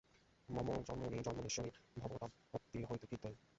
মম 0.49 0.67
জন্মনি 0.87 1.19
জন্মনীশ্বরে 1.23 1.69
ভবতাদ্ভক্তিরহৈতুকী 1.97 3.15
ত্বয়ি। 3.17 3.37